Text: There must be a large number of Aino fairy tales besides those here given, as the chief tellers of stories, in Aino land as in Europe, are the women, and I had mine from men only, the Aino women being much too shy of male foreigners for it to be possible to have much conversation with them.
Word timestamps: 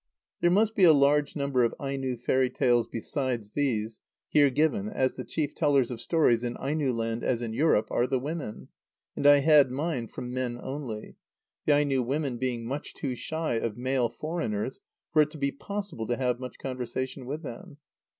There 0.39 0.49
must 0.49 0.73
be 0.73 0.83
a 0.83 0.93
large 0.93 1.35
number 1.35 1.63
of 1.63 1.75
Aino 1.79 2.17
fairy 2.17 2.49
tales 2.49 2.87
besides 2.87 3.53
those 3.53 3.99
here 4.29 4.49
given, 4.49 4.89
as 4.89 5.11
the 5.11 5.23
chief 5.23 5.53
tellers 5.53 5.91
of 5.91 6.01
stories, 6.01 6.43
in 6.43 6.57
Aino 6.57 6.91
land 6.91 7.23
as 7.23 7.43
in 7.43 7.53
Europe, 7.53 7.85
are 7.91 8.07
the 8.07 8.17
women, 8.17 8.69
and 9.15 9.27
I 9.27 9.41
had 9.41 9.69
mine 9.69 10.07
from 10.07 10.33
men 10.33 10.59
only, 10.59 11.17
the 11.67 11.73
Aino 11.73 12.01
women 12.01 12.37
being 12.37 12.65
much 12.65 12.95
too 12.95 13.15
shy 13.15 13.59
of 13.59 13.77
male 13.77 14.09
foreigners 14.09 14.79
for 15.13 15.21
it 15.21 15.29
to 15.29 15.37
be 15.37 15.51
possible 15.51 16.07
to 16.07 16.17
have 16.17 16.39
much 16.39 16.57
conversation 16.57 17.27
with 17.27 17.43
them. 17.43 17.77